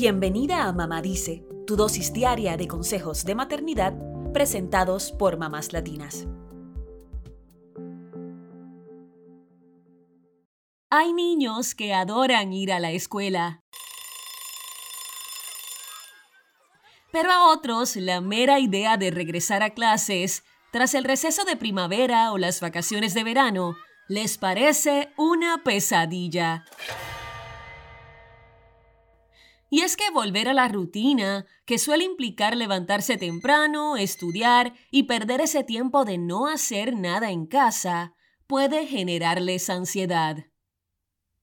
[0.00, 3.94] Bienvenida a Mamá Dice, tu dosis diaria de consejos de maternidad
[4.32, 6.28] presentados por mamás latinas.
[10.88, 13.64] Hay niños que adoran ir a la escuela.
[17.10, 22.30] Pero a otros la mera idea de regresar a clases tras el receso de primavera
[22.30, 23.74] o las vacaciones de verano
[24.06, 26.64] les parece una pesadilla.
[29.70, 35.42] Y es que volver a la rutina, que suele implicar levantarse temprano, estudiar y perder
[35.42, 38.14] ese tiempo de no hacer nada en casa,
[38.46, 40.46] puede generarles ansiedad.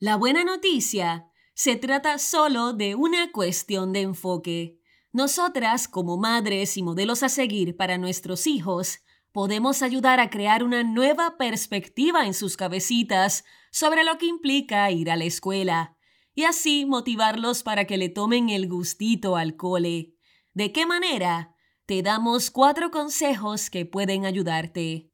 [0.00, 4.78] La buena noticia, se trata solo de una cuestión de enfoque.
[5.12, 9.00] Nosotras, como madres y modelos a seguir para nuestros hijos,
[9.32, 15.10] podemos ayudar a crear una nueva perspectiva en sus cabecitas sobre lo que implica ir
[15.10, 15.97] a la escuela
[16.38, 20.14] y así motivarlos para que le tomen el gustito al cole.
[20.54, 21.56] ¿De qué manera?
[21.84, 25.10] Te damos cuatro consejos que pueden ayudarte.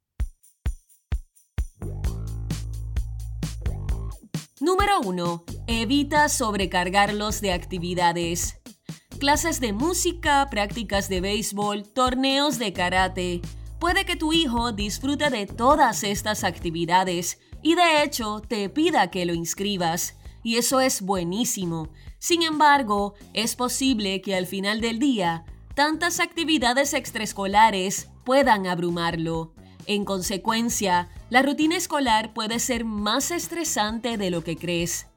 [4.59, 5.45] Número 1.
[5.65, 8.61] Evita sobrecargarlos de actividades.
[9.17, 13.41] Clases de música, prácticas de béisbol, torneos de karate.
[13.79, 19.25] Puede que tu hijo disfrute de todas estas actividades y de hecho te pida que
[19.25, 21.89] lo inscribas y eso es buenísimo.
[22.19, 25.43] Sin embargo, es posible que al final del día,
[25.73, 29.55] tantas actividades extraescolares puedan abrumarlo.
[29.87, 35.07] En consecuencia, la rutina escolar puede ser más estresante de lo que crees.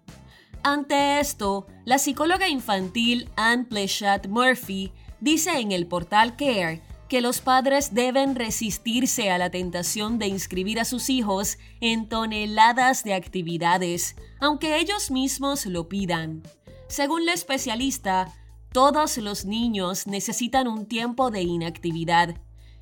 [0.63, 7.41] Ante esto, la psicóloga infantil Anne Pleshat Murphy dice en el portal Care que los
[7.41, 14.17] padres deben resistirse a la tentación de inscribir a sus hijos en toneladas de actividades,
[14.41, 16.43] aunque ellos mismos lo pidan.
[16.89, 18.33] Según la especialista,
[18.73, 22.37] todos los niños necesitan un tiempo de inactividad,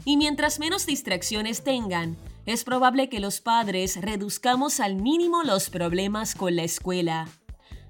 [0.05, 6.34] y mientras menos distracciones tengan, es probable que los padres reduzcamos al mínimo los problemas
[6.34, 7.29] con la escuela.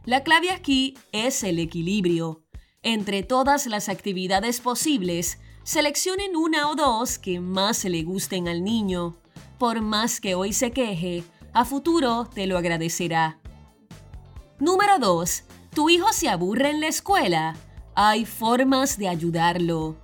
[0.06, 2.44] La clave aquí es el equilibrio.
[2.82, 9.16] Entre todas las actividades posibles, Seleccionen una o dos que más le gusten al niño.
[9.58, 13.40] Por más que hoy se queje, a futuro te lo agradecerá.
[14.60, 15.42] Número 2.
[15.74, 17.56] ¿Tu hijo se aburre en la escuela?
[17.96, 19.96] Hay formas de ayudarlo.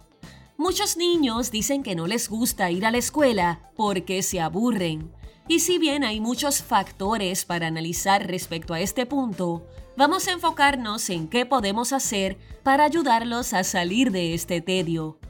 [0.56, 5.12] Muchos niños dicen que no les gusta ir a la escuela porque se aburren.
[5.47, 9.65] Y si bien hay muchos factores para analizar respecto a este punto,
[9.97, 15.21] vamos a enfocarnos en qué podemos hacer para ayudarlos a salir de este tedio.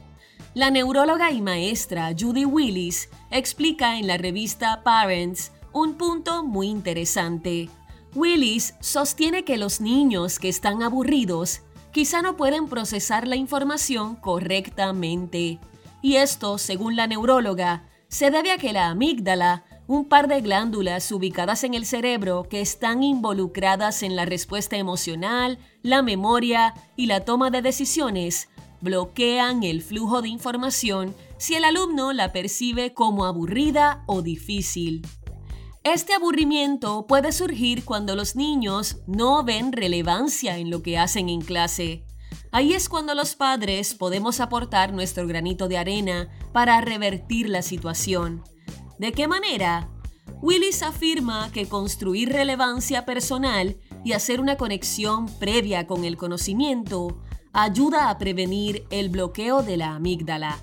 [0.55, 7.69] La neuróloga y maestra Judy Willis explica en la revista Parents un punto muy interesante.
[8.13, 15.57] Willis sostiene que los niños que están aburridos quizá no pueden procesar la información correctamente.
[16.03, 21.11] Y esto, según la neuróloga, se debe a que la amígdala, un par de glándulas
[21.11, 27.25] ubicadas en el cerebro que están involucradas en la respuesta emocional, la memoria y la
[27.25, 28.49] toma de decisiones,
[28.83, 35.07] bloquean el flujo de información si el alumno la percibe como aburrida o difícil.
[35.83, 41.41] Este aburrimiento puede surgir cuando los niños no ven relevancia en lo que hacen en
[41.41, 42.05] clase.
[42.51, 48.43] Ahí es cuando los padres podemos aportar nuestro granito de arena para revertir la situación.
[48.99, 49.89] ¿De qué manera?
[50.41, 57.21] Willis afirma que construir relevancia personal y hacer una conexión previa con el conocimiento
[57.53, 60.59] ayuda a prevenir el bloqueo de la amígdala.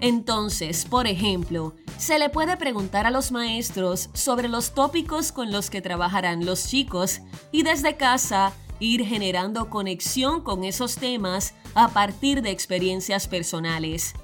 [0.00, 5.70] Entonces, por ejemplo, se le puede preguntar a los maestros sobre los tópicos con los
[5.70, 7.20] que trabajarán los chicos
[7.50, 14.14] y desde casa ir generando conexión con esos temas a partir de experiencias personales.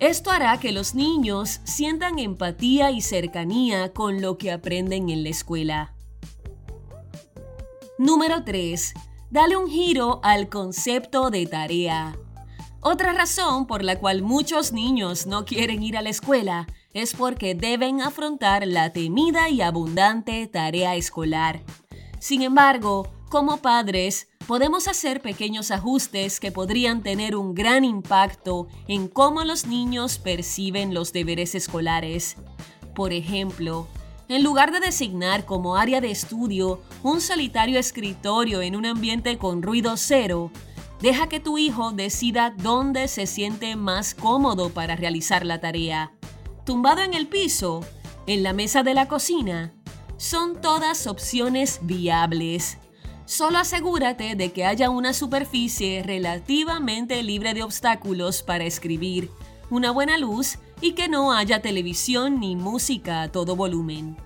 [0.00, 5.30] Esto hará que los niños sientan empatía y cercanía con lo que aprenden en la
[5.30, 5.94] escuela.
[7.96, 8.92] Número 3
[9.34, 12.16] dale un giro al concepto de tarea.
[12.80, 17.56] Otra razón por la cual muchos niños no quieren ir a la escuela es porque
[17.56, 21.64] deben afrontar la temida y abundante tarea escolar.
[22.20, 29.08] Sin embargo, como padres, podemos hacer pequeños ajustes que podrían tener un gran impacto en
[29.08, 32.36] cómo los niños perciben los deberes escolares.
[32.94, 33.88] Por ejemplo,
[34.28, 39.62] en lugar de designar como área de estudio un solitario escritorio en un ambiente con
[39.62, 40.50] ruido cero,
[41.00, 46.12] deja que tu hijo decida dónde se siente más cómodo para realizar la tarea.
[46.64, 47.84] Tumbado en el piso,
[48.26, 49.74] en la mesa de la cocina,
[50.16, 52.78] son todas opciones viables.
[53.26, 59.30] Solo asegúrate de que haya una superficie relativamente libre de obstáculos para escribir,
[59.70, 64.16] una buena luz y que no haya televisión ni música a todo volumen.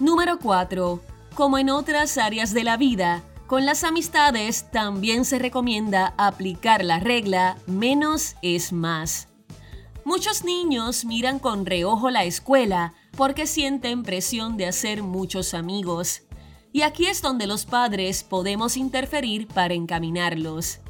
[0.00, 1.00] Número 4.
[1.34, 7.00] Como en otras áreas de la vida, con las amistades también se recomienda aplicar la
[7.00, 9.28] regla menos es más.
[10.04, 16.22] Muchos niños miran con reojo la escuela porque sienten presión de hacer muchos amigos.
[16.72, 20.80] Y aquí es donde los padres podemos interferir para encaminarlos.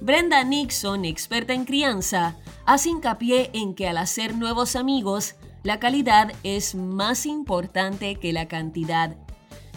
[0.00, 2.36] Brenda Nixon, experta en crianza,
[2.66, 8.48] hace hincapié en que al hacer nuevos amigos, la calidad es más importante que la
[8.48, 9.16] cantidad.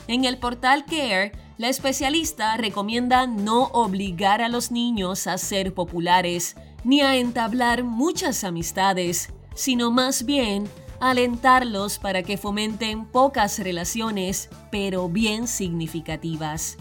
[0.08, 6.56] En el portal Care, la especialista recomienda no obligar a los niños a ser populares
[6.84, 10.70] ni a entablar muchas amistades, sino más bien
[11.00, 16.78] alentarlos para que fomenten pocas relaciones, pero bien significativas.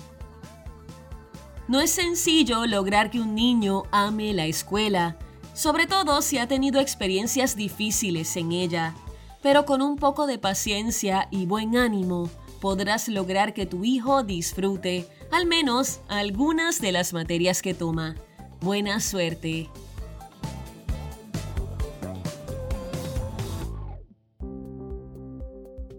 [1.68, 5.18] No es sencillo lograr que un niño ame la escuela,
[5.56, 8.94] sobre todo si ha tenido experiencias difíciles en ella,
[9.42, 12.28] pero con un poco de paciencia y buen ánimo
[12.60, 18.16] podrás lograr que tu hijo disfrute al menos algunas de las materias que toma.
[18.60, 19.70] Buena suerte.